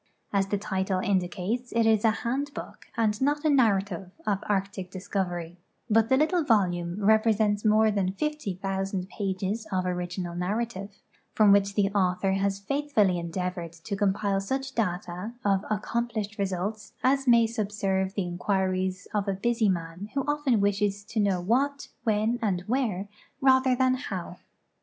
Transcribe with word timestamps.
As 0.33 0.47
the 0.47 0.57
title 0.57 0.99
indicates, 0.99 1.71
it 1.73 1.85
is 1.85 2.03
a" 2.03 2.09
handbook" 2.25 2.87
and 2.97 3.21
not 3.21 3.45
a 3.45 3.51
narrative 3.51 4.09
of 4.25 4.43
arctic 4.49 4.89
discov 4.89 5.29
ery; 5.29 5.59
but 5.91 6.09
the 6.09 6.17
little 6.17 6.43
volume" 6.43 6.97
represents 7.05 7.63
more 7.63 7.91
than 7.91 8.13
50,000 8.13 9.09
pages 9.09 9.67
of 9.71 9.85
original 9.85 10.33
narrative, 10.35 10.89
from 11.35 11.51
which 11.51 11.75
the 11.75 11.91
author 11.91 12.31
has 12.31 12.57
faithfully 12.57 13.19
endeavored 13.19 13.73
to 13.73 13.95
comi^ile 13.95 14.41
such 14.41 14.73
data 14.73 15.33
of 15.45 15.63
accomplished 15.69 16.39
results 16.39 16.93
as 17.03 17.27
may 17.27 17.45
subserve 17.45 18.15
the 18.15 18.25
inquiries 18.25 19.07
of 19.13 19.27
a 19.27 19.33
busy 19.33 19.69
man 19.69 20.09
who 20.15 20.25
often 20.27 20.59
wishes 20.59 21.03
to 21.03 21.19
know 21.19 21.39
what, 21.39 21.89
when, 22.05 22.39
and 22.41 22.61
where, 22.61 23.07
rather 23.39 23.75
than 23.75 23.93
how." 23.93 24.37